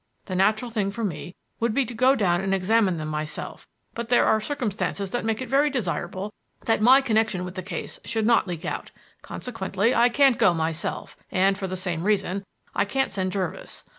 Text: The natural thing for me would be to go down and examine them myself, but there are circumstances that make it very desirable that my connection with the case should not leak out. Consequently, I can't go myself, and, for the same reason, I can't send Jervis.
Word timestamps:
The 0.25 0.35
natural 0.35 0.71
thing 0.71 0.89
for 0.89 1.03
me 1.03 1.35
would 1.59 1.75
be 1.75 1.85
to 1.85 1.93
go 1.93 2.15
down 2.15 2.41
and 2.41 2.55
examine 2.55 2.97
them 2.97 3.07
myself, 3.09 3.67
but 3.93 4.09
there 4.09 4.25
are 4.25 4.41
circumstances 4.41 5.11
that 5.11 5.23
make 5.23 5.43
it 5.43 5.47
very 5.47 5.69
desirable 5.69 6.33
that 6.65 6.81
my 6.81 7.01
connection 7.01 7.45
with 7.45 7.53
the 7.53 7.61
case 7.61 7.99
should 8.03 8.25
not 8.25 8.47
leak 8.47 8.65
out. 8.65 8.89
Consequently, 9.21 9.93
I 9.93 10.09
can't 10.09 10.39
go 10.39 10.55
myself, 10.55 11.15
and, 11.29 11.55
for 11.55 11.67
the 11.67 11.77
same 11.77 12.01
reason, 12.03 12.47
I 12.73 12.83
can't 12.83 13.11
send 13.11 13.31
Jervis. 13.31 13.83